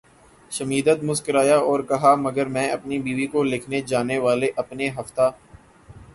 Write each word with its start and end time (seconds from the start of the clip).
Schmidt 0.51 1.03
مسکرایا 1.03 1.57
اور 1.65 1.79
کہا 1.89 2.13
مگر 2.17 2.45
میں 2.55 2.67
اپنی 2.71 2.99
بیوی 2.99 3.27
کو 3.33 3.43
لکھے 3.43 3.81
جانے 3.87 4.17
والے 4.19 4.51
اپنے 4.57 4.89
ہفتہ 4.97 5.31